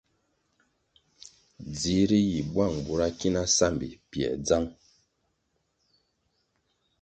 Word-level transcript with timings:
Dzihri 1.75 2.19
yih 2.29 2.45
buang 2.51 2.75
bura 2.85 3.07
ki 3.17 3.29
na 3.35 3.43
sambi 3.57 3.89
pięr 4.09 4.33
dzang. 4.47 4.69